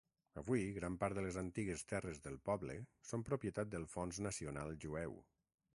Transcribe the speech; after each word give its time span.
Avui, 0.41 0.61
gran 0.77 0.95
part 1.03 1.17
de 1.17 1.23
les 1.25 1.37
antigues 1.41 1.83
terres 1.91 2.23
del 2.23 2.41
poble 2.49 2.79
són 3.11 3.27
propietat 3.29 3.79
el 3.83 3.89
Fons 3.97 4.23
Nacional 4.31 4.77
Jueu. 4.87 5.19